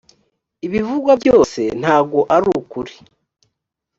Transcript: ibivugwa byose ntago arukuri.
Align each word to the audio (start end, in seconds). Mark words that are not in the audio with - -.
ibivugwa 0.65 1.11
byose 1.21 1.61
ntago 1.81 2.19
arukuri. 2.35 2.93